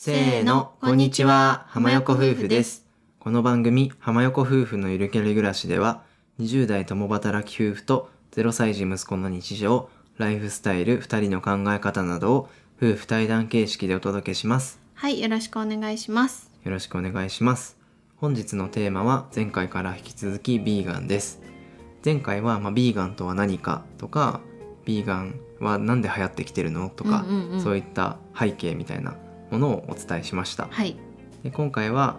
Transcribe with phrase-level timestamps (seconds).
[0.00, 2.86] せーの、こんにちは、浜横夫婦です。
[3.18, 6.04] この番組、浜横夫婦のゆるキャリ暮らしでは、
[6.38, 12.48] 20代共働き夫婦と0歳児息子の日常、ライフスタイル、2人の考え方などを
[12.80, 14.80] 夫婦対談形式でお届けします。
[14.94, 16.52] はい、よろしくお願いします。
[16.62, 17.76] よろしくお願いします。
[18.18, 21.42] 本日のテーマは前回から引き続きビーガンです。
[22.04, 24.42] 前回は、まあ、ビーガンとは何かとか、
[24.84, 29.16] ビーガンはなんで流行ってきてるのとか、うんうんうんそういった背景みたいな
[29.50, 30.68] ものをお伝えしました。
[30.70, 30.96] はい、
[31.42, 32.16] で今回は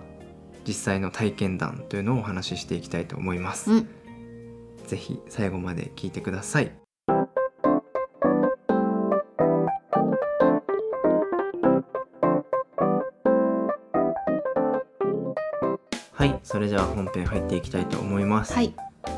[0.67, 3.71] 実際の体験談というのをお話ししていきたいと思います。
[3.71, 3.87] うん、
[4.85, 6.71] ぜひ最後まで聞いてください。
[16.19, 18.53] はい、それじゃあ本編入っていきたいと思います。
[18.53, 18.73] はい、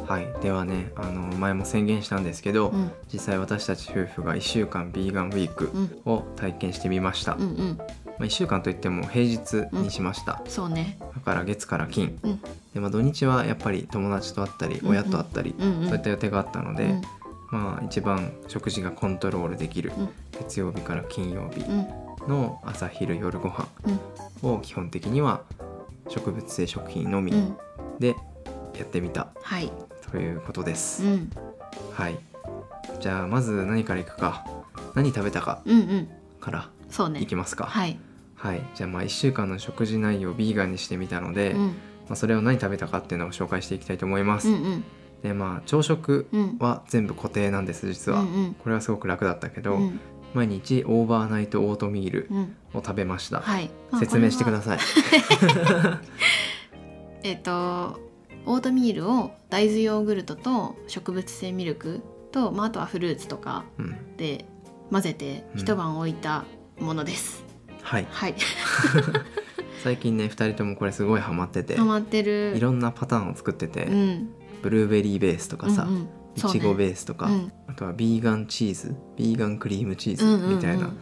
[0.08, 7.34] はい、ではね、あの前も宣言したんですけど、うん、実際私たち夫婦が1週間ビーガンウィークうん、を体験してみました。
[7.34, 7.78] うん、うん、
[8.22, 10.44] まあ1週間といっても平日にしました。
[10.48, 10.98] そうね。
[11.16, 12.42] だから月から金、うん。
[12.72, 14.92] でまあ、土日はやっぱり友達と会ったりうんうん。
[14.92, 17.02] 親と会ったり、うん、うん、そういった予定があったので、うん、
[17.52, 20.10] まあ一番食事がコントロールできるうん。
[20.40, 21.88] 月曜日から金曜日うん、
[22.30, 23.68] の朝昼夜ご飯
[24.44, 25.42] うん、を基本的には
[26.08, 27.58] 植物性食品のみうん、
[28.00, 28.10] で
[28.78, 29.30] やってみた。
[29.42, 29.72] はい、
[30.12, 31.04] ということでうす。
[31.04, 31.32] ん、
[31.94, 32.20] はい。
[33.00, 34.46] じゃあまず何からいくか。
[34.94, 36.08] 何食べたかうん、うん、
[36.40, 37.20] からそうね。
[37.22, 37.36] いき。
[37.36, 37.64] ますか。
[37.66, 37.98] はい、
[38.42, 41.74] はい、じゃあまあ1週間の食事内容をビーガンにしてみたので、うん、ま
[42.14, 44.50] あ、それを何食べたかっていうのを紹介していきたいと思います。
[44.50, 44.84] うん、うん、
[45.22, 50.00] でまあ朝食うん、は全部固定なんです実は、うん、うん、これはすごく楽だったけど、うん、
[50.34, 53.70] 毎日オーバーナイトオートミールうん、を食べました、はい。
[54.00, 54.50] 説明してく。
[54.50, 54.80] ださい。
[57.24, 58.00] えっと、
[58.48, 64.18] オートミールを大豆ヨーグルトと植物性ミルクと、まあ、あとはフルーツとかうん。
[64.18, 64.46] で
[64.90, 66.46] 混ぜてうん一晩置いた
[66.80, 67.41] ものです。
[67.82, 68.08] はい。
[68.10, 68.36] はい、
[69.84, 72.54] 最近ね2人ともこれすごいハマっててハマってる。
[72.56, 74.30] いろんなパターンを作ってて、うん、
[74.62, 76.10] ブルーベリーベースとかさ、うんうん。
[76.36, 77.52] いちごベースとか、うん。
[77.68, 80.56] あとはビーガンチーズビーガンクリームチーズうんうんうん。
[80.56, 80.98] みたいなのをベ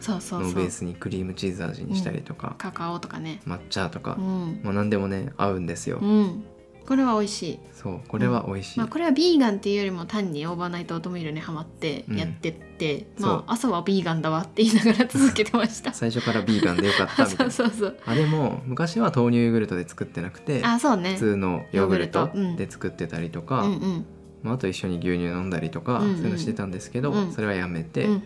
[0.62, 3.40] ースにクリームチーズ味にしたりとか、カカオとかね。
[3.46, 6.44] 抹茶とかう、ん、まあ何でもね合うんですよ、うん、
[6.90, 15.92] これは美味しい、そうこれは美味しい、まあ、これはビーガンっていうよりも単にオーバーナイトオートミールにハマってやってって、うんまあ朝はビーガンだわって言いながら続けてました。
[15.94, 17.96] 最初からビーガンでよかったみたい そうなそうそう。
[18.04, 21.12] あでも昔は豆乳ヨーグルトで作ってなくてあそうね。
[21.12, 24.06] 普通のヨーグルトで作ってたりとうか、んうん。
[24.42, 26.16] まあ、あと一緒に牛乳飲んだりとか、うんうん。
[26.16, 27.32] そういうのしてたんですけど、うん。
[27.32, 28.22] それはやめて、うん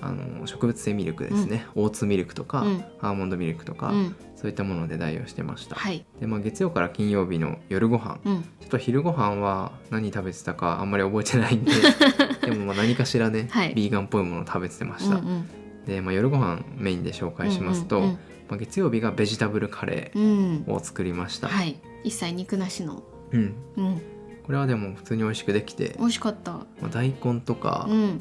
[0.00, 2.84] あの植物性ミルクですね、オーツミルクとか、うん。
[3.00, 4.16] アーモンドミルクとか、うん。
[4.36, 6.04] そういったもので代用してました、はい。
[6.20, 8.18] で、まあ、月曜から金曜日の夜ご飯。
[8.24, 8.42] うん。
[8.42, 11.72] ちょっと昼ご飯は何食べてたかあんまり覚えてないんで
[12.44, 13.74] でもまあ何かしらね、はい。
[13.74, 15.48] ビーガンっぽいものを食べてました、うんうん。
[15.86, 18.18] で、まあ、夜ご飯メインで紹介しますと、うんうんま
[18.54, 20.64] あ、月曜日がベジタブルカレうんうん。
[20.66, 21.80] ーを作りました、はい。
[22.02, 23.02] 一切肉なしの。
[23.32, 24.02] うん、うん。
[24.44, 26.52] これはでも普通に美味しくできて、美味しかった。
[26.52, 28.20] まあ、大根とか、うん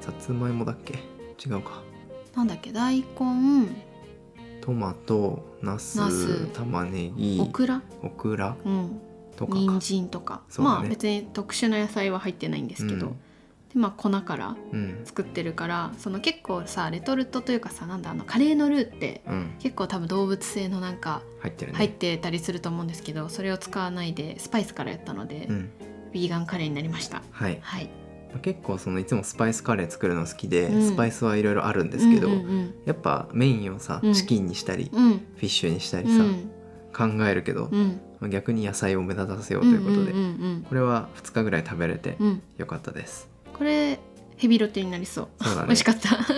[0.00, 0.94] さつまいもだっけ？
[1.44, 1.82] 違うか。
[2.34, 2.72] なんだっけ？
[2.72, 3.06] 大根。
[4.60, 6.46] トマトナスナス。
[6.48, 7.82] 玉ねぎオクラ？
[8.02, 8.56] オクラ？
[8.64, 9.00] うん。
[9.36, 9.58] とかか。
[9.58, 10.78] 人参とか、そうだね。
[10.80, 13.12] まあ別に特殊な野菜は入ってないんですけど、うん。
[13.12, 13.18] で
[13.74, 15.00] まあ粉からうん。
[15.04, 19.50] 作ってるからその結構さレトルトというかさなんだあのカレーのルーってうん。
[19.58, 21.78] 結構多分動物性のなんか入ってるね。
[21.78, 25.70] 入ってたりすると思うんですけどそれを使わないでスパイスからやったので、うん。
[26.12, 27.22] ビーガンカレーになりました。
[27.30, 27.58] はい。
[27.60, 27.84] はい。
[27.84, 27.97] まあ
[28.42, 30.86] 結構そのいつもスパイスカレー作るの好きで、うん。
[30.86, 34.14] スパイスはいろいろあるんですけど、うんうんやっぱメインをさうん。
[34.14, 35.10] チキンにしたり、うん。
[35.10, 36.50] フィッシュにしたりさ、うん。
[36.92, 37.70] 考えるけど、
[38.28, 40.28] 逆に野菜を目立たせようということで、うんうんう
[40.58, 40.66] ん。
[40.68, 42.26] これは2日ぐらい食べれてうん。
[42.26, 43.98] うんよかったです、これ
[44.36, 45.28] ヘビロテになりそう。
[45.44, 45.66] そうだね。
[45.66, 46.16] 美味しかった。
[46.16, 46.32] こ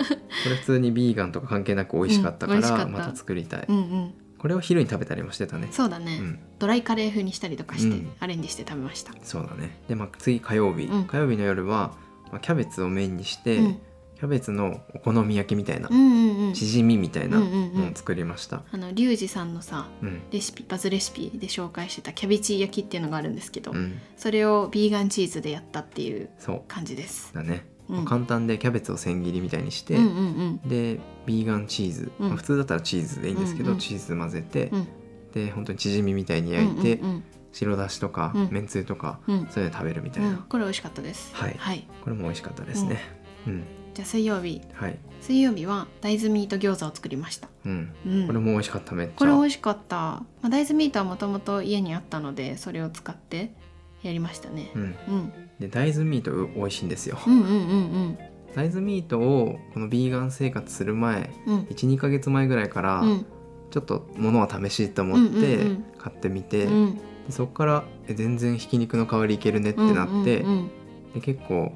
[0.49, 5.67] れ普通にビーガンとか関係なく美味しかったから、また作りたい、うんうんこれを昼に食べたりもしてたね。
[5.69, 6.39] そうだね、うん。
[6.57, 8.11] ドライカレー風にしたりとかして、うん。
[8.19, 9.13] アレンジして食べました。
[9.21, 9.77] そうだね。
[9.87, 11.05] でまあ次火曜日、うん。
[11.05, 11.95] 火曜日の夜は、
[12.31, 13.79] まあ、キャベツをメインにして、うん。
[14.15, 20.21] キャベツのお好み焼きみたいな、チヂミみたいなのを作りました、あのリュウジさんのさうん。
[20.31, 23.99] レシピバズレシピで紹介してたキャベチ焼きっていうのがあるんですけど、うん。
[24.17, 26.29] それをビーガンチーズでやったっていう。
[26.67, 27.31] 感じです。
[27.33, 27.97] だね、うん。
[27.97, 30.69] まあ簡単でキャベツを千切りみたいにして、うんうんうん。
[30.69, 32.29] でビーガンチーズ、うん。
[32.29, 34.87] まあ普通だったらチーズでいいんですけど、うんうんチーズ混ぜて、うん。
[35.33, 37.23] で本当にチヂミみたいに焼いて、うんうん
[37.53, 38.49] 白だしとか、うん。
[38.49, 39.47] めんつゆとか、うん。
[39.49, 40.37] それで食べるみたいな、うん。
[40.37, 41.35] これ美味しかったです。
[41.35, 41.55] はい。
[41.57, 42.97] はい、これも美味しかったですね。
[43.45, 44.61] うん、じゃあ水曜日。
[44.73, 44.97] はい。
[45.19, 47.49] 水曜日は大豆ミート餃子を作りました。
[47.65, 49.13] うん、うん、これも美味しかっためっちゃ。
[49.17, 49.95] これ美味しかった。
[49.97, 53.53] まあ、大豆ミートはもともと家にあったのでそれを使って
[54.01, 54.71] やりましたね。
[54.73, 58.17] うん、うん、で大豆ミートう美味しいんですよ、うんうんうん
[58.53, 61.55] 大豆ミートをこのビーガン生活する前うん。
[61.55, 63.25] うん12ヶ月前ぐらいから、うん。
[63.69, 65.85] ちょっと物は試しいと思ってうんうんうん。
[65.97, 66.95] 買ってみて、うん。
[66.95, 70.71] でそこからえ全然ひき肉の代わりいけるねってなって、うんうんうん。
[71.13, 71.71] で結構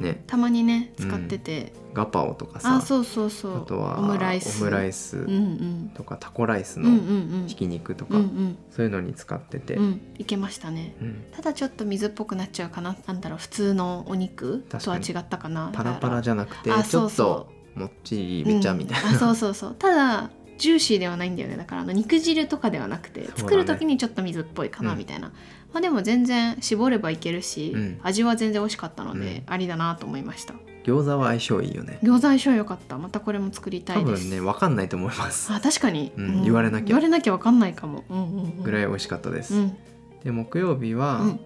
[0.00, 0.24] ね。
[0.26, 2.76] たまにね使ってて、ガパオとかさ。
[2.76, 3.62] あそうそうそう。
[3.62, 4.62] あとはオムライス。
[4.62, 5.18] オムライス。
[5.18, 5.90] うんうん。
[5.94, 7.42] とかタコライスうんうんうん。
[7.42, 8.58] のひき肉とうか、んうん。
[8.70, 10.00] そういうのに使ってて、うん。
[10.18, 10.96] いけましたね。
[11.00, 11.24] うん。
[11.32, 12.96] ただちょっと水っぽくなっちゃうかな。
[13.06, 13.38] なんだろう。
[13.38, 15.70] 普通のお肉とは違ったかな。
[15.72, 19.16] パラパラじゃなくてあちょっそうともっちりめちゃみたいな、うん。
[19.16, 19.74] あそうそうそう。
[19.78, 21.56] ただジューシーではないんだよね。
[21.56, 23.28] だからあの肉汁とかではなくて、ね。
[23.34, 24.98] 作る時にちょっと水っぽいかなうん。
[24.98, 25.32] みたいな、
[25.72, 28.00] まあでも全然絞ればいけるし、うん。
[28.02, 30.54] 味は全然美味しかったので、うありだなと思いました。
[30.84, 31.98] 餃子は相性いいよね。
[32.02, 32.98] 餃子相性良かった。
[32.98, 34.28] またこれも作りた多いです。
[34.28, 35.52] 分ね分かんないと思います。
[35.52, 36.86] あ確かに、うん言われなきゃ。
[36.86, 39.76] 言われなきゃ分かんないかも、うんうんうん、ぐらい美味しかったです、うん。
[40.24, 41.40] で木曜日はうん。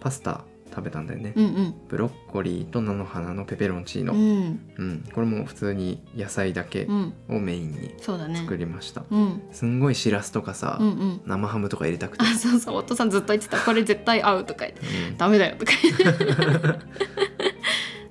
[0.00, 1.74] パスタ食べたんだよね、うんうん。
[1.88, 4.92] ブロッコリーと菜の花のペペロンチーノ、ううん。
[4.92, 7.14] んこれも普通に野菜だけうん。
[7.28, 9.42] をメインに作りました、うん。
[9.52, 11.20] すんごいしらすとかさ、うんうん。
[11.26, 12.76] 生ハムとか入れたくて、あそうそう。
[12.76, 13.58] お父さんずっと言ってた。
[13.58, 14.80] これ絶対合うとか言って。
[15.10, 15.16] うん。
[15.16, 16.80] ダメだよとか言って。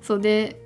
[0.02, 0.60] そうで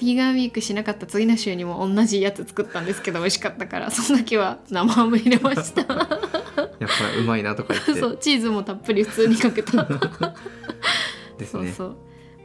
[0.00, 5.82] ビーガンウィークしなかった次の週にも同じやつ作ったんですけど美味しかったからその時は生ハム入れました。
[6.80, 7.94] やっぱうまいなとか言って。
[7.94, 9.86] そうチーズもたっぷり普通にかけた
[11.40, 11.72] ですね。
[11.72, 11.96] そうそう。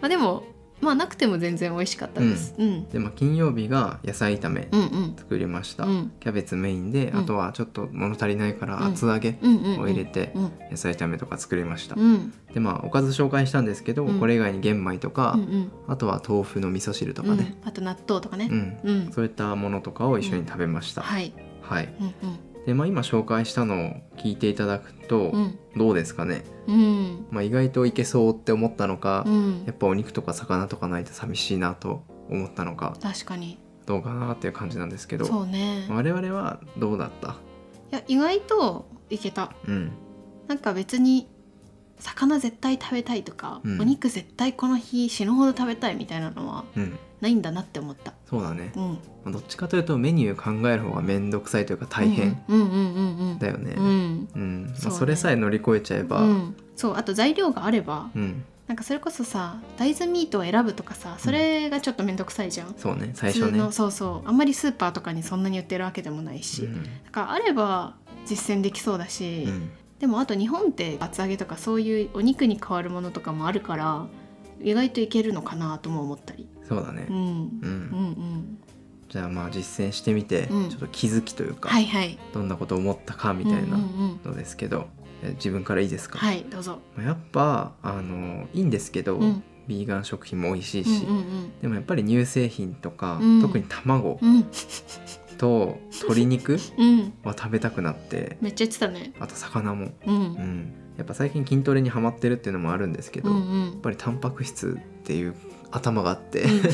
[0.01, 0.43] まあでも
[0.81, 5.15] まあなくても全然美味しかったです、うん、でまあ金曜日が野菜炒めうんうん。
[5.17, 6.11] 作りました、うん。
[6.19, 7.19] キャベツメインで、うん。
[7.19, 8.85] あとはちょっと物足りないからうん。
[8.87, 10.51] 厚揚げうんうんうんを入れてうん。
[10.69, 12.33] 野菜炒めとか作りました、うん。
[12.53, 14.19] でまあおかず紹介したんですけど、うん。
[14.19, 15.71] これ以外に玄米とか、うんうん。
[15.87, 17.37] あとは豆腐の味噌汁とかうん。
[17.37, 18.49] ね、あと納豆とかね。
[18.51, 18.77] うん。
[18.83, 21.33] うん、そういったものとかを一緒に食べました、はい。
[21.61, 21.95] はい。
[22.01, 25.59] うんでまあ今紹介したのを聞いていただくと、うん。
[25.77, 27.27] どうですかね、うん。
[27.31, 29.63] まあ、意外といけそうって思ったのか、うん。
[29.65, 33.59] やっぱお肉とか魚とかないと寂しいなと思ったのか確かに。
[33.85, 35.85] どうかなっていう感じなんですけどそうね。
[35.89, 37.35] 我々はどうだった？
[37.91, 39.51] いや意外といけた。
[39.67, 39.91] うん。
[40.47, 41.27] なんか別に
[41.99, 43.81] 魚絶対食べたいとか、うん。
[43.81, 46.97] お肉絶対この日死ぬほど食べたいみたいなのはうん。
[47.21, 48.13] ないんだなって思った。
[48.29, 53.85] そうだね、うん、まあどっちかというとメニュー考える方が面倒くさいというか大変うんうんうんうんだよね、うん。
[53.85, 54.29] うん。
[54.35, 56.55] うんまあ、そうねそれさえ乗り越えちゃえば、うん。
[56.75, 63.45] そうあと材料があればうん、なんかそれこそさ大豆ミートを選ぶとかさそれがちょっと面倒くさいじゃん、そうね最初ね。
[63.45, 64.27] 普通のそうそう。
[64.27, 66.83] あんまりスーパーとかにそんなに売ってるわけでもないし、うん。
[66.83, 67.95] だからあれば
[68.25, 69.69] 実践できそうだし、うん
[70.05, 74.05] でもあと日本って厚揚げとかそういうお肉に変わるものとかもあるから
[74.61, 77.07] 意外といけるのかなとも思ったり、そうだね。
[77.09, 77.19] うん、うん。
[77.23, 78.57] うんうん。
[79.09, 80.69] じゃあまあ実践してみて、うん。
[80.69, 82.19] ちょっと気づきというか、はいはい。
[82.33, 84.89] どんなことを思ったかみたいなうんうんうんのですけど、
[85.23, 89.43] え自分からいいですか、はいどうぞ、まあやっぱあのいいんですけど、うん。
[89.67, 93.41] ビーガン食品も美味しいうんし、うんでもやっぱり乳製品とか、うん。
[93.41, 94.45] 特に卵うんうん
[95.37, 97.13] と鶏肉 うん。
[97.23, 98.37] は食べたくなって。
[98.41, 99.13] めっちゃ言ってたね。
[99.19, 100.15] あと魚も、うん。
[100.15, 105.35] うん、やっぱ最近筋トレにハマってるっていうのもあるんですけど、うんやっうんぱりタンパク質っていう
[105.71, 106.61] 頭があって、うん。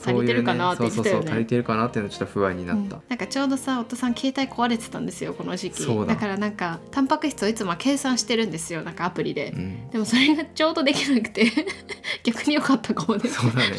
[0.00, 3.02] そういう足りてるかなって言ってそうそうそう足りてるかなっていうのはちょっと不安になった、うん。
[3.10, 5.82] なんかちょうどさ夫さん携帯壊れてたんですよこの時期。
[5.82, 9.90] そうだからなんかタンパク質をいつも計算してるんですよなんかアプリで、うん。
[9.90, 11.52] でもそれがちょうどできなくて
[12.24, 13.28] 逆に良かったかもね。
[13.28, 13.76] そうだね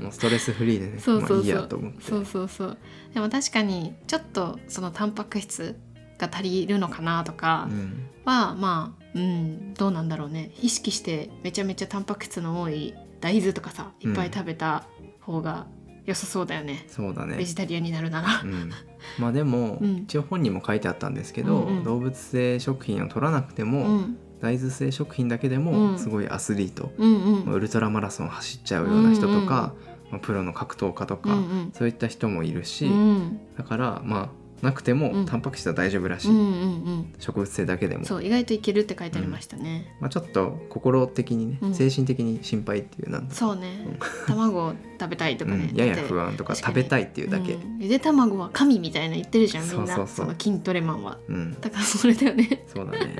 [0.00, 1.36] もうストレスフリーでねそうそうそう。
[1.38, 2.02] まあいいやと思って。
[2.02, 2.78] そうそうそう。
[3.14, 5.78] でも確かにちょっとそのタンパク質
[6.18, 8.06] が足りるのかなとかうん。
[8.24, 10.50] は、まあうんどうなんだろうね。
[10.60, 14.84] 意識してめちゃめちゃタンパク質の多い大豆とかさいっぱい食べた
[15.20, 15.66] 方が
[16.06, 17.36] 良さそうだよね、そうだね。
[17.36, 18.40] ベジタリアンになるなら。
[18.42, 18.46] う。
[18.46, 18.70] ん、
[19.18, 19.96] まあでも、うん。
[19.98, 21.84] 一応本にも書いてあったんですけど、うんうん。
[21.84, 24.18] 動物性食品を取らなくても、うん。
[24.40, 25.64] 大豆性食品だけでうん。
[25.64, 27.52] もすごいアスリート、うんうん。
[27.52, 29.74] ウルトラマラソン走っちゃうような人とか、
[30.10, 31.72] まあプロの格闘家とか、うんうん。
[31.72, 33.40] そういった人もいるし、うん。
[33.56, 34.28] だからまあ
[34.62, 35.26] なくても、うん。
[35.26, 37.14] タンパク質は大丈夫らしい、うんうんうん。
[37.18, 38.04] 植物性だけでも。
[38.04, 41.74] そう意外といけるって書いてありましたね、まあ、ちょっと心的にね、うん。
[41.74, 43.86] 精神的に心配っていうなんだそうね。
[44.26, 47.78] 卵を食べたいとかね、うん、やや不安とか食べたいっていうだけ、うん。
[47.80, 49.86] ゆで卵は神みたいな言ってるじゃんみんな。
[49.86, 50.26] そうそうそう。
[50.26, 51.18] の筋トレマンは。
[51.28, 51.58] うん。
[51.58, 52.64] だからそれだよね。
[52.66, 53.16] そうだね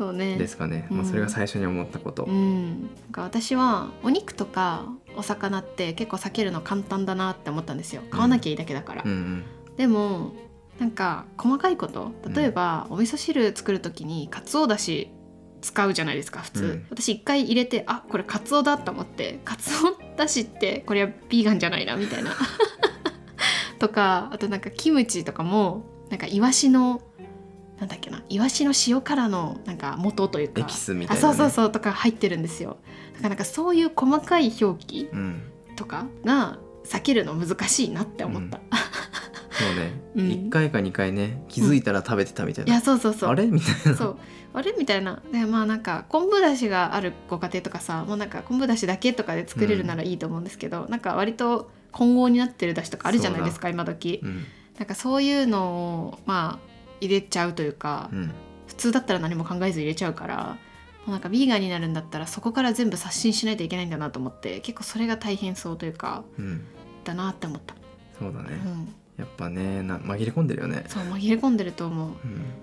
[0.00, 0.38] そうね。
[0.38, 2.84] ですかね、まあ、うんそれが最初に思ったこと、うん。
[2.84, 8.00] なんか私はお肉とかお魚って結構避けるの簡単だなって思ったんですよ。
[8.10, 9.44] 買わなきゃいいだけだから、うんうん。
[9.76, 10.32] でも
[10.78, 12.12] なんか細かいこと。
[12.34, 15.10] 例えば、お味噌汁作る時にかつおだし
[15.60, 16.86] 使うじゃないですか普通、うん。
[16.88, 22.30] 私一回入れてあこれかつおだと思ってかつおだしってこれはビーガンじゃないなみたいな。
[23.78, 27.02] とかあとなんかキムチとかもなんかイワシの
[27.80, 32.76] なんだっけなイワシの塩辛のなんか元というかエキスみたいな、ね、あそうそうそうとか入ってるんですよ。
[33.14, 35.42] だからなんかそういう細かい表記うん、
[35.76, 40.28] とかが避けるの難しいなって思った、そうね、 うん。
[40.28, 42.62] 1回か2回ね気づいたら食べてたみた。
[42.62, 43.30] いな、いやそうそうそう。
[43.30, 43.46] あれ？
[43.46, 43.96] みたいな。
[43.96, 44.18] そう。
[44.52, 44.74] あれ？
[44.78, 45.22] みたいな。
[45.32, 54.20] でまあなんか昆布だしがあるご家庭とかさもうなんか昆布だしだけとかで作れるならいいと思うんですけど、なんか割と混合になってるだしとかあるじゃないですか今時。
[54.22, 54.44] うん。
[54.78, 56.69] なんかそういうのをまあ
[57.00, 58.32] 入れちゃうというか、うん。
[58.66, 60.56] 普通だったら何も考えず入れちゃうから
[61.04, 66.64] もうなんかビーガンになるんだったらそこから全部刷新しないといけないんだなと思って結構それが大変そうというかうん。
[67.02, 67.74] だなって思った、
[68.18, 70.84] そうだね、うん、やっぱねな紛れ込んでるよね。
[70.88, 72.08] そう紛れ込んでると思う。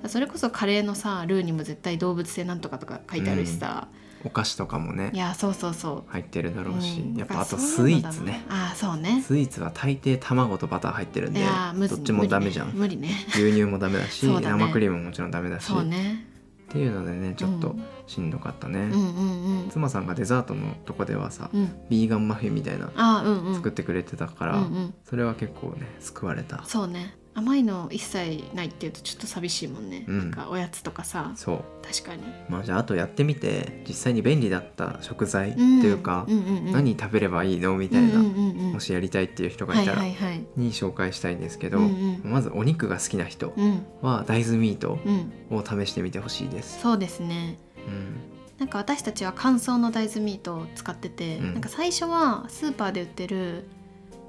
[0.04, 0.10] うん。
[0.10, 3.88] それこそカレーのさルーにも絶対動物性なんとかとか書いてあるしさ、
[4.26, 5.12] お菓子とかもね。
[5.14, 6.12] いやそうそうそう。
[6.12, 7.16] 入ってるだろうし、うん。
[7.16, 8.44] やっぱあとスイーツね。
[8.50, 9.24] ああそうね。
[9.26, 13.12] スイーツは大抵卵とバター入ってるんいでどっちもダメじゃん、無理ね。
[13.30, 14.42] 牛乳もダメだしね。
[14.42, 16.26] 生クリームももちろんダメだし、そうね
[16.78, 19.70] っていうのでねちょっとうんしんどかったね、うんうんうん。
[19.70, 21.76] 妻さんがデザートのとこではさ、うん。
[21.90, 22.90] ビーガンマフィンみたいな
[23.56, 24.94] 作ってくれてたから、うんうん。
[25.04, 26.64] それは結構ね救われた。
[26.64, 30.18] そうね甘いの一切ないっていうとちょっと寂しいもんね、うん。
[30.18, 31.34] なんかおやつとかさ。
[31.36, 31.64] そう。
[31.86, 32.24] 確かに。
[32.50, 38.74] まあじゃああとやってみて実際に便利だった食材ってんいうか、うんうんうん、何食べればいいのみたいな、うんうんうんうん。
[38.74, 41.86] もしやりたいっていう人がはいいたら、に紹介したいんですけど、うん
[42.24, 42.32] うん。
[42.32, 43.86] まずお肉が好きな人うん。
[44.02, 45.12] は大豆ミートう
[45.56, 45.58] ん。
[45.58, 46.82] を試してみてほしいです。
[46.82, 47.60] そうですね。
[47.88, 48.16] うん。
[48.58, 51.54] なんか私たちは乾燥の大豆ミートを使ってて、うん。
[51.54, 53.70] なんか最初はスーパーで売ってる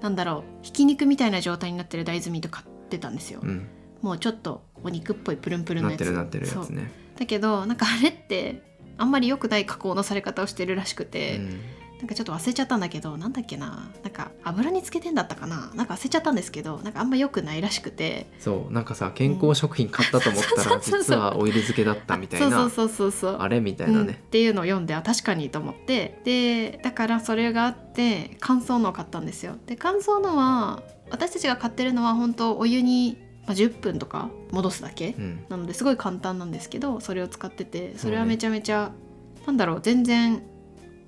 [0.01, 3.67] なんだろうひき肉みたいな状態になってる大豆ミート買ってたんですよ、うん、
[4.03, 6.01] もうちょっとお肉っぽいプルンプルンのやつ。
[6.01, 6.91] なってるなってるやつね。
[7.19, 8.63] だけどなんかあれって
[8.97, 11.61] あんまり良くない加工のされ方をしてるらしくて、うん。
[11.99, 18.29] なんかちょっと忘れちゃったんだけどなんだっけななんか油につけてんだったかななんか忘れちゃったんですけどなんかあんま良くないらしくて。
[18.39, 18.73] そう。
[18.73, 26.21] なんかさ健康食品買ったと思ったら実はオイル漬けだったみたいなそうそうそうそうあれみたいなうん、っね、ていうのを読んであ確かにと思って。
[26.25, 29.57] でだからそれがあって乾燥のを買ったんですよ。
[29.67, 35.45] で乾燥のは私たちが買ってるのは本当お湯に、まあ、10分とか戻すだけうん。
[35.49, 38.93] なのですごい簡単なんですけどそれを使っててそれはめちゃめちゃ、
[39.47, 40.43] なんだろう全然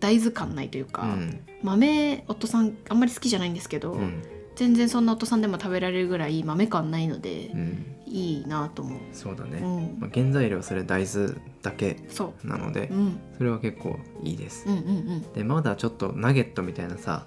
[0.01, 1.41] 大豆感ないというか、うん。
[1.63, 4.23] 豆夫さんあんまり好きじゃないんですけど、うん。
[4.57, 9.97] 全然そんな夫さんでも食べられるぐらい豆感ないのでう、ん、いいなと思う、そうだね、うん。
[10.01, 15.33] まあ、原材料それ大豆だけそなのでう、うん、それは結構いいです、うんうんうん。
[15.33, 17.27] でまだちょっとナゲットみたいなさ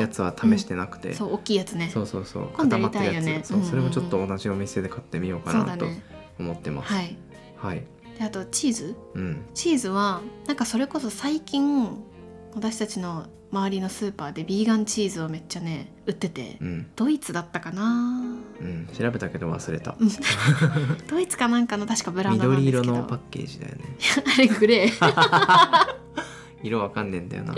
[0.00, 1.88] やつは試してなくて、そう大きいやつね。
[1.92, 2.48] そうそうそう。
[2.48, 3.70] 固まってるやつ、ねそううんうんうん。
[3.70, 5.86] それもちょっと同じお店で買ってみようかなと
[6.38, 6.92] 思ってます。
[6.92, 7.16] はい。
[7.56, 7.84] はい、
[8.18, 8.96] であとチーズ？
[9.14, 9.42] うん。
[9.54, 11.96] チーズはなんかそれこそ最近
[12.54, 19.96] 私たちの周りのスーパーでビーガンチーズをめっちゃね売っててうんドイツだったかなうん調べたけど忘れた。
[19.98, 20.08] う ん
[21.08, 23.84] ドイツかなんかの確かブランド緑色のパッケージだよね。
[24.34, 25.96] あれグレー。
[26.62, 27.54] 色わかんねえんだよな。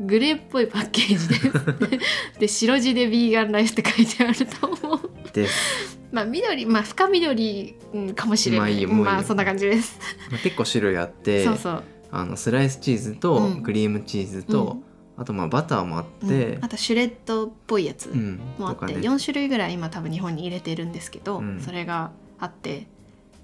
[0.00, 2.40] グレーっぽいパッケージです。
[2.40, 5.00] で白地でビーガンライスって書いてあると思う。
[5.32, 8.72] です、まあ緑まあ深緑うんかもしれない。
[8.72, 9.98] まあいいよまあそんな感じです、
[10.30, 11.84] まあ、結構種類あってそうそう。
[12.12, 13.62] あのスライスチーズとうん。
[13.62, 14.78] クリームチーズと、
[15.20, 16.64] あとまあバターもあってうん。
[16.64, 21.60] あとシュレッドっぽいやつうん、もあって、とかね4種類ぐらい今多分日本に入れてるんですけど、うん。
[21.60, 22.86] それがあって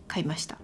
[0.09, 0.57] 買いました、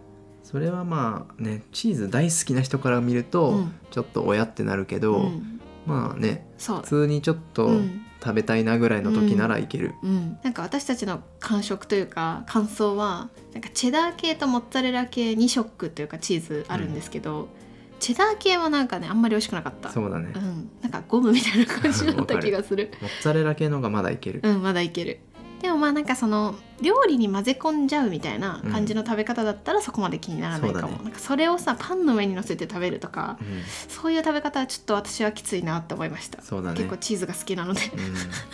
[0.43, 3.75] それはまあねチーズ大好きな人から見ると、うん。
[3.91, 5.61] ちょっと親ってなるけど、うん。
[5.87, 8.07] まあね普通にちょっとうん。
[8.25, 17.49] 食べたいなぐらいの時ならいける、うん、なんか私たちの感触というか感想はなんかチェダー系とモッツァレラ系2色というかチーズあるんですけど、
[18.03, 19.89] チェダー系はなんかねあんまり美味しくなかった。
[19.89, 22.91] そうだね、モうん、なんかゴムみたいな感じだった気がする。
[23.01, 25.21] ッツァレラ系の方がまだいける、うんまだいける
[25.63, 31.05] でもまあなんかその料理に混ぜ込んじゃうみたいな感じの食べ方だったらそこまで気にならないかも、そうだね。
[31.05, 33.63] なんかそれをさパンの上に乗せて食べるとかうん。
[33.89, 36.77] そういう食べ方はちょっと私はきついなって思いました、そうだね。
[36.77, 37.81] 結構チーズが好きなので、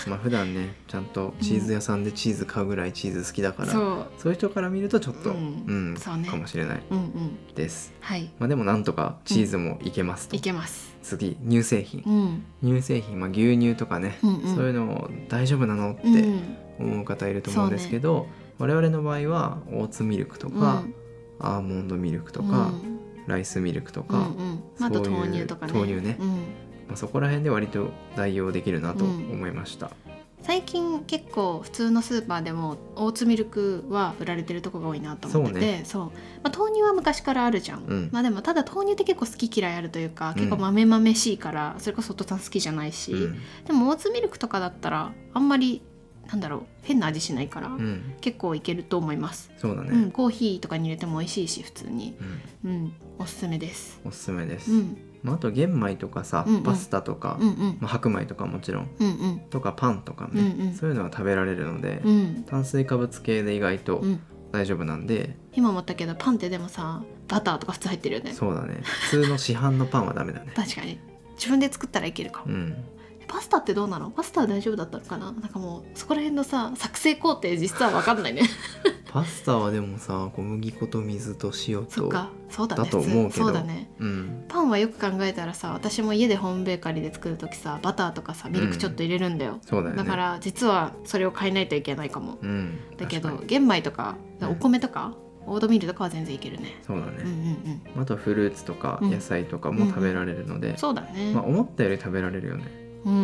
[0.07, 4.07] うん、まあ普段ねちゃんとチーズ屋さんでチーズ買うぐらいチーズ好きだから、そう。
[4.19, 6.29] そういう人から見るとちょっと、ううんんそうね。
[6.29, 7.55] かもしれないうんうん。
[7.55, 7.95] です。
[8.01, 8.31] はい。
[8.39, 10.37] まあでもなんとかチーズもいけますと。
[10.37, 12.03] いけます次乳製品。
[12.07, 12.45] うん。
[12.63, 14.55] 乳製品、まあ、牛乳とかね、うんうん。
[14.55, 18.27] そういうの大丈夫なのってうん思う方いると思うんですけど、
[18.59, 20.85] 我々の場合はオーツミルクとか、
[21.41, 22.99] アーモンドミルクとか、うん。
[23.27, 24.63] ライスミルクとか、うんうん。
[24.77, 25.73] そういう豆乳とかね。
[25.73, 26.17] 豆乳ね。
[26.19, 26.29] うん。
[26.29, 29.91] まあ、そこら辺で割と代用できるなと思いました。
[30.43, 36.05] 最近結構普通のスーパーでもオーツミルクは売られてるとこが多いなと思っててそう、
[36.43, 38.09] まあ、豆乳は昔からあるじゃん、うん。
[38.13, 40.35] まあでもただ豆乳って結構好き嫌いあるというかうん。
[40.37, 43.39] 結構豆豆しいからそれこそお父さん好きじゃないし、うん。
[43.67, 45.83] でもオーツミルクとかだったらあんまり
[46.29, 52.17] なんだろう変な味しないから、うん、結構いけると思います、そうだね、うん、コーヒーとかに入れても美味しいし普通に。
[52.65, 52.71] うん。
[52.71, 52.93] うん。
[53.19, 53.99] おすすめです。
[54.05, 54.71] おすすめです。
[54.71, 56.63] うんまあ、あと玄米とかさ、うんうん。
[56.63, 57.79] パスタとか、うんうん。
[57.81, 58.91] まあ、白米とかもちろん。
[58.99, 59.41] うんうん。
[59.51, 60.75] とかパンとかね、うんうん。
[60.75, 62.45] そういうのは食べられるので、うん。
[62.47, 64.21] 炭水化物系で意外とうん。
[64.51, 68.33] 大丈夫なんで、今思ったけどパンってでもさバターとか普通入ってるよね。
[68.33, 68.81] そうだね。
[68.83, 70.51] 普通の市販のパンはダメだね。
[70.57, 70.99] 確かに。
[71.37, 72.55] 自分で作ったらいけるかも。
[72.55, 72.75] うん。
[73.27, 74.11] パスタってどうなの？
[74.11, 75.33] パスタは大丈夫だったのかな？
[75.33, 78.41] なんかもうそこら辺のさ作成工程実は分かんないね
[79.09, 82.85] パスタはでもさ小麦粉と水と塩とそっかそうだね。
[82.85, 83.45] だと思うけど。
[83.45, 83.91] そうだね。
[83.99, 84.45] うん。
[84.49, 90.03] パンはよく考えたらさ私も家でホームベーカリーで作る時さバターとかさミルクちょっと入れるんだよ、そうだよね。
[90.03, 92.39] だから実はそれを変えないといけないかも。
[92.43, 92.79] うん。
[92.97, 94.51] だけど玄米とかうん。
[94.51, 95.15] お米とか、
[95.47, 96.77] オードミールとかは全然いけるね。
[96.87, 98.03] そうだうんうんね、うん。
[98.03, 99.11] あとはフルーツとかうん。
[99.11, 102.65] 野菜とかも食べられるので、そうだね、まあ、思ったより食べられるよね。
[103.05, 103.15] うん。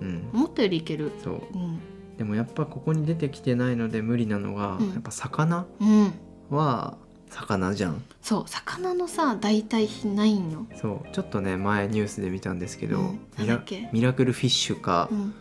[0.00, 0.30] うん。
[0.32, 1.12] 思ったよりいける。
[1.22, 1.34] そう。
[1.34, 1.80] うん
[2.18, 4.90] でもやっぱここに出てきてないので無理なのが、うん。
[4.92, 6.12] やっぱ魚うん。
[6.50, 6.96] は
[7.30, 8.02] 魚じゃん。
[8.22, 13.20] そう魚のさ代替品ないんよ、そうちょっとね前ニュースで見たんですけど、うん。
[13.38, 13.88] ミラなんだっけ？
[13.92, 15.34] ミラクルフィッシュか、うん、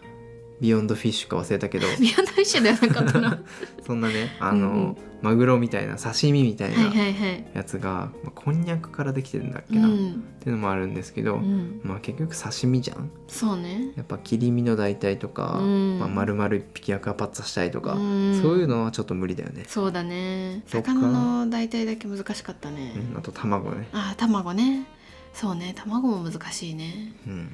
[0.61, 1.87] ビヨンドフィッシュか忘れたけど。
[1.99, 3.39] ビヨンドフィッシュではなかったなは
[3.85, 4.97] そんなねあの、うんうん。
[5.21, 13.09] マグロみたいな刺身みたいなはいはいやつが、まあこんにゃくからできてるんだっけな、っうん、ていうのもあるんですけど、うん、まあ結局刺身じゃん。
[13.27, 13.93] そうね。
[13.95, 15.99] やっぱ切り身の代替とか、うん。
[15.99, 18.39] まあ、丸々一匹アクアパッツァしたいとか、うん。
[18.41, 20.63] そういうのはちょっと無理だよね、そうだね。
[20.67, 23.87] 魚の代替だけ難しかったね、うん、あと卵ね。
[23.93, 24.85] あー卵ね。
[25.33, 25.73] そうね。
[25.75, 27.13] 卵も難しいね。
[27.25, 27.49] うん。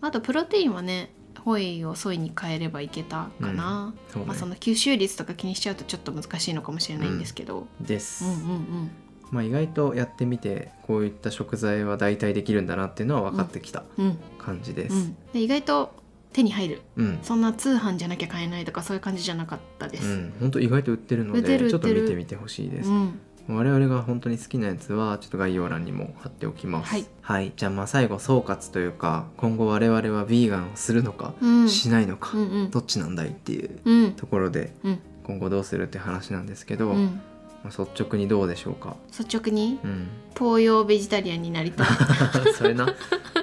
[0.00, 1.10] あとプロテインはね
[1.40, 8.90] ホエイをソイに変えればいけたかな、そうね、まあ、その吸収率とか気にしちゃうとちょっと難しいのかもしれないんですけど、です、うん、うんうん
[9.30, 14.18] まあ意外とやってみてこういった食材は代替できるんだなっていうのは分かってきたうん。
[14.38, 15.16] 感じです、うん。
[15.32, 15.94] で意外と
[16.32, 16.82] 手に入る。
[16.96, 17.18] うん。
[17.22, 27.06] そんな通販じゃなきゃ買えないとかそういう感じじゃなかったです、うん、本当意外と売ってるのでちょっと見てみてほしいです、うん我々が本当に好きなやつはちょっと概要欄にも貼っておきます。
[27.20, 31.68] はい、じゃあまあ最後総括というか今後我々はビーガンをするのか、うん。
[31.68, 32.70] しないのか、うんうん。
[32.70, 34.12] どっちなんだいっていううん。
[34.12, 34.98] ところでうん。
[35.24, 37.20] 今後どうするって話なんですけど、うん。
[37.62, 38.96] まあ、率直にどうでしょうか？
[39.18, 39.78] 率直に？
[39.82, 40.08] うん。
[40.38, 41.86] 東洋ベジタリアンになりたい。
[42.54, 42.86] それな。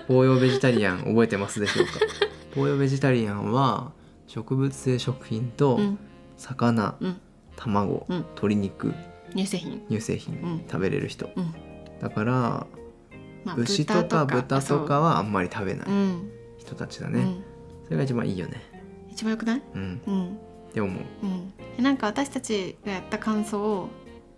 [0.07, 1.91] 東洋ベジタリアン覚えてますでしょうか？
[2.53, 3.91] 東洋ベジタリアンは
[4.27, 5.99] 植物性食品とうん。
[6.37, 7.17] 魚、うん。
[7.55, 8.17] 卵、うん。
[8.17, 8.93] 鶏肉
[9.35, 9.81] 乳製品。
[9.89, 10.57] 乳製品、うん。
[10.67, 11.53] 食べれる人、うん。
[12.01, 12.31] だから
[13.43, 16.31] まあ牛とか豚とかはあんまり食べないそううん。
[16.57, 17.43] 人たちだね、うん。
[17.85, 18.61] それが一番いいよね。
[19.09, 19.61] 一番よくない？
[19.73, 20.01] うん。
[20.07, 20.37] うん。
[20.69, 21.03] って思う。
[21.23, 21.83] うん。
[21.83, 23.89] なんか私たちがやった感想を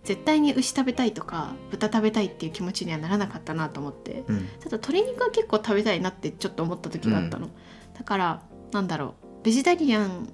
[0.02, 4.24] 絶対に牛食べたいとか豚食べたいっていう気持ちにはならなかったなと思って。
[4.26, 4.38] うん。
[4.38, 7.50] ちょっと鶏肉は結構食べたいなってちょっと思った時があったの、
[7.96, 9.44] だからなんだろう。
[9.44, 10.28] ベジタリアン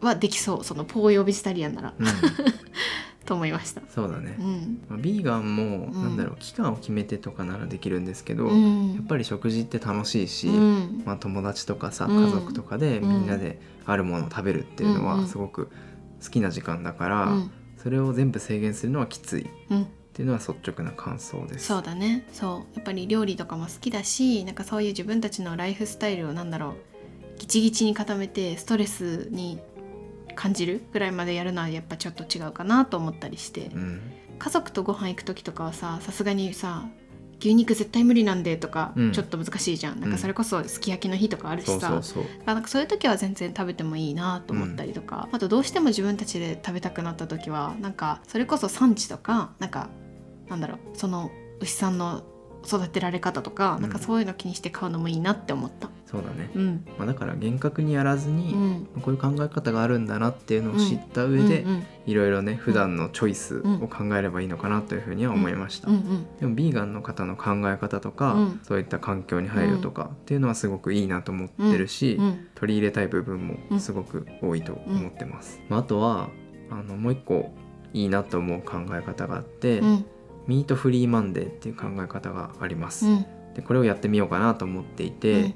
[0.00, 0.64] はできそう。
[0.64, 1.94] そのポーヨーベジタリアンなら。
[1.98, 2.06] うん、
[3.30, 3.80] と思いました。
[3.88, 4.34] そうだね。
[4.40, 4.84] う、ん。
[4.88, 6.02] まあ、ビーガンもうん。
[6.02, 8.94] なんだろう期間を決めてとかならできるんですけど、うん。
[8.94, 11.02] やっぱり食事って楽しいし、うん。
[11.06, 12.24] まあ、友達とかさうん。
[12.24, 13.08] 家族とかでうん。
[13.08, 15.70] みんなであるものを食べるっていうのはすごく
[16.20, 17.50] 好きな時間だから、うん。
[17.76, 21.66] それを全部制限するのはきついっうんていうのは率直な感想です。
[21.66, 22.26] そうだね。
[22.32, 22.74] そう。
[22.74, 29.60] やっぱり料理とかも好きだしなんかそういう自分たちのライフスタイルをなんだろうギチギチに固めてストレスに
[30.34, 33.66] 感じるぐらいまでやるのはやっぱちょっと違うかなと思ったりして。
[33.74, 34.00] うん。
[34.38, 36.86] 家族とご飯行く時とかはささすがにさ
[37.40, 39.12] 牛肉絶対無理なんでとか、うん。
[39.12, 40.00] ちょっと難しいじゃん。
[40.00, 42.24] なんかそれこそすき焼きの日とかあるしさ、そうそうそう。
[42.44, 47.92] なんかそういう時は全然食べてもいいなと思ったりとか、あとどうしても自分たちで食べたくなった時はなん。
[47.92, 49.88] かそれこそ産地とかなんか
[50.48, 52.22] なんだろうその牛さんの
[52.66, 53.82] 育てられ方とか、うん。
[53.82, 55.88] なんかそういうの気にして買うのもいいなって思った。
[56.06, 58.88] そうだね、うん、まあ、だから厳格にやらずに、うん。
[59.00, 68.60] こういう考え方があるんだなっていうのを知った上で、うんうんいろいろね普段のチョイスを考えればいいのかなというふうには思いました、うんうんでもビーガンの方の考え方とか、うん。
[68.64, 72.48] そういった環境に配慮とかっていうのはすごくいいなと思ってるし、うん。
[72.56, 76.30] 取り入れたい部分もすごく多いと思ってます、まあ、あとは
[76.70, 77.52] あのもう一個
[77.92, 80.06] いいなと思う考え方があって、うん
[80.50, 83.26] ミートフリーマンデーっていう考え方があります、うん。
[83.54, 85.54] でこれをやってみようかなと思っていて、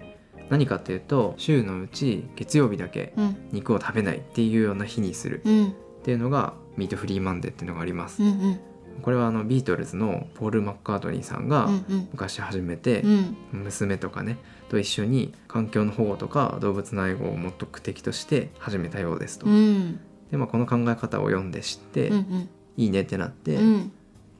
[0.50, 3.48] 何かっていうと週のうち月曜日だけうん。
[3.50, 5.42] 肉を食べないっていうような日にする。
[5.44, 5.66] うん。
[5.70, 5.70] っ
[6.04, 8.60] ていうのがミートフリーマンデーっていうのがあります、うんうん。
[9.02, 12.08] これはあのビートルズのポール・マッカートニーさんがうんうん。
[12.12, 13.36] 昔始めて、うん。
[13.50, 19.98] 娘とかねと一緒に環境の保護とか動物の愛護を目的として始めたようですと、うん。
[20.30, 22.48] で、まあ、この考え方を読んで知って、うん。
[22.76, 23.92] いいねってなって、うん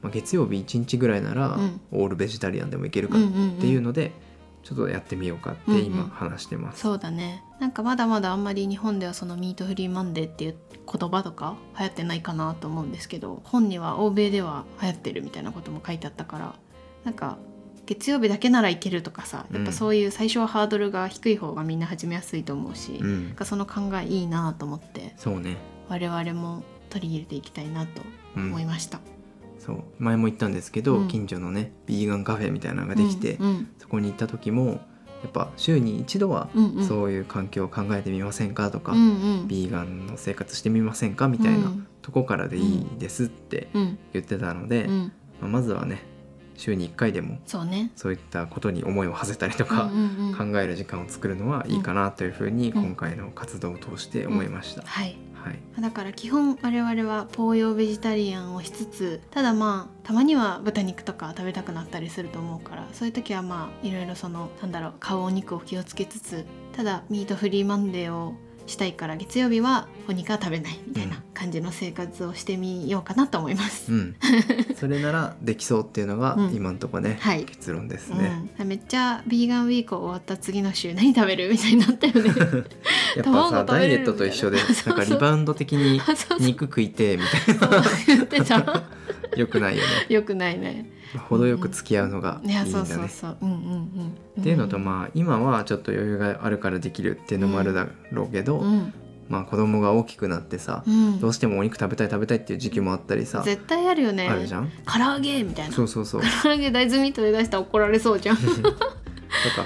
[0.05, 1.81] まあ、月曜日1日ぐらいなら、うん。
[1.91, 4.11] オールベジタリアンでもいけるかっうんうんていうので、
[4.63, 5.85] ちょっとやってみようかってうんうん。
[5.85, 7.43] 今話してます、そうだね。
[7.59, 10.55] なんかまだまだあんまり日本ではそのミートフリーマンデーっていう
[10.91, 16.55] 言葉とか流行ってないかなと思うんですけど本には欧米では流行ってるみたいなことも書いてあったから
[17.05, 17.37] なんか
[17.85, 23.33] 月曜日だけならいけるとかさやっうんぱそういう最初はハードルが低い方がみんな始めやすいと思うし、うん。
[23.35, 25.55] かその考えいいなと思ってそうね。
[25.87, 28.01] 我々も取り入れていきたいなと
[28.35, 28.99] うん思いました。
[29.65, 31.07] そう前も言ったんですけど、うん。
[31.07, 33.69] 近所のねビーガンカフェみたいなのができて、うんうん。
[33.79, 34.81] そこに行った時も
[35.23, 36.49] やっぱ週に一度は
[36.87, 39.03] そういう環境を考えてみませんかとか、うんう
[39.43, 39.47] ん。
[39.47, 41.87] ビーガンの生活してみませんかみたいなうん。
[42.03, 43.97] とこからでいいですってうん。
[44.13, 45.11] 言ってたので、うん。
[45.41, 46.03] まあまずはね
[46.57, 47.91] 週に1回でもそうね。
[47.95, 49.89] そういったことに思いを馳せたりとか、
[50.37, 52.83] 考える時間を作るのはいいかなというふうにうん。
[52.83, 54.83] 今回の活動を通して思いました。
[54.83, 68.33] はいはい、だから基本我々はポーヨーベジタリアンをしつつただまあたまには豚肉とか食べたくなったりすると思うからそういう時はまあいろいろそのなんだろう買うお肉を気をつけつつただミートフリーマンデーを
[68.67, 73.91] したいから月曜日はお肉は食べないみたいな感じの生活をしてみようかなと思います。
[73.91, 74.15] うん、
[74.75, 78.49] それならできそうっていうのがうん今んとこね、はい結論ですね。
[78.59, 82.29] うん、めっちゃビーガンウィーク終わった次の週何食べるみたいになったよね。
[82.33, 82.35] やっ
[83.17, 86.01] ぱ卵さダイエットと一緒で ななんかリバウンド的に
[86.39, 88.49] 肉食いてえみたい。
[88.49, 88.83] な
[89.35, 89.89] よくないよね。
[90.09, 90.89] よくないね。
[91.29, 93.09] 程よく付き合うのがいいんだね。
[94.39, 98.93] っていうのとまあ今はちょっと余裕があるからできるっていうのもあるだろうけど、うん
[99.27, 104.27] まあ子供が大きくなってさ、うんどうしてもお肉食べたい食べたいっていう時期もあったりさ、絶対あるよね。
[104.29, 104.69] あるじゃん？
[104.85, 105.73] 唐揚げみたいな。
[105.73, 106.21] そうそうそう。
[106.43, 108.37] 唐揚げ大豆ミートで出したら怒られそうじゃん。
[108.37, 108.75] とか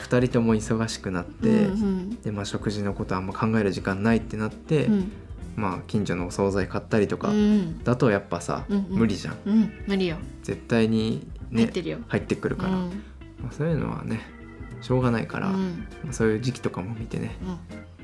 [0.01, 5.11] 2人とも忙しくなって、うんでまあ食事のことあんま考える時間ないってなって、うん
[5.59, 7.83] まあ近所のお惣菜買ったりとか、うん。
[7.83, 8.99] だとやっぱさ、うんうん。
[8.99, 9.37] 無理じゃん。
[9.45, 9.71] うん。
[9.87, 10.17] 無理よ。
[10.43, 11.97] 絶対にね入ってるよ。
[12.07, 13.03] 入ってくるから、うん。
[13.43, 14.21] まあ、そういうのはね
[14.81, 15.87] しょうがないから、うん。
[16.03, 17.57] まあそういう時期とかも見てねうん。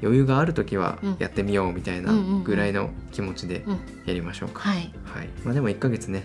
[0.04, 1.16] 余裕がある時はうん。
[1.20, 2.14] やってみようみたいな
[2.44, 3.80] ぐらいの気持ちでうん。
[4.06, 4.62] やりましょうか。
[4.62, 4.92] はい。
[5.06, 5.30] はい。
[5.44, 6.24] まあ、でも1ヶ月ね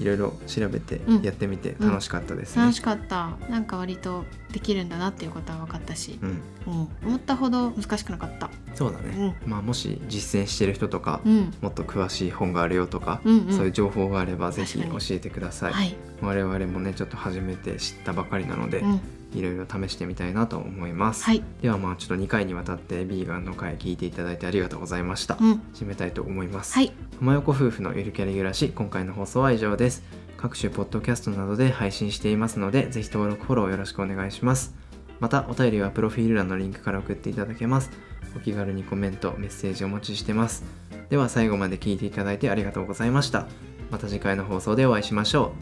[0.00, 2.62] いろいろ調べてうんやってみて楽しかったですね。
[2.62, 3.36] 楽しかった。
[3.48, 8.50] なんか割とできるんだなっていうことは分かったし、うん、うん、思ったほど難しくなかった。
[8.74, 13.52] そうだね、まあもし実践してる人とか、うんもっと詳しい本があるよとか、うんうん。
[13.52, 15.72] そういう情報があればぜひ教えてください。
[15.72, 15.94] はい。
[16.22, 19.00] 我々もねちょっと初めて知ったばかりなので、うん
[19.32, 21.24] いろいろ試してみたいなと思います。
[21.24, 21.42] はい。
[21.62, 25.36] ではまあちょっと2回にわたってビーガンの回聞いていただいてありがとうございました。
[25.40, 26.74] うん締めたいと思います。
[26.74, 26.92] はい。
[27.20, 30.02] 浜横夫婦のゆるキャリ暮らし今回の放送は以上です
[30.38, 34.74] 各種ポッドキャストなどで配信していますのでぜひ登録フォローよろしくお願いします
[35.18, 37.90] またお便りはプロフィール欄のリンクから送っていただけます
[38.34, 40.64] お気軽にコメントメッセージお待ちしてます
[41.10, 43.48] では最後まで聞いていただいてありがとうございました
[43.90, 45.52] また次回の放送でお会いしましょ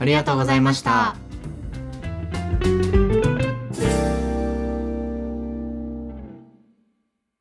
[0.00, 1.14] うありがとうございました